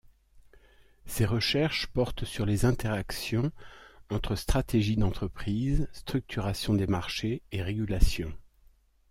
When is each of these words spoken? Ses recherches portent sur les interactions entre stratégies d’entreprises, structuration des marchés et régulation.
Ses 1.05 1.25
recherches 1.25 1.85
portent 1.85 2.25
sur 2.25 2.47
les 2.47 2.65
interactions 2.65 3.51
entre 4.09 4.35
stratégies 4.35 4.95
d’entreprises, 4.95 5.87
structuration 5.93 6.73
des 6.73 6.87
marchés 6.87 7.43
et 7.51 7.61
régulation. 7.61 8.35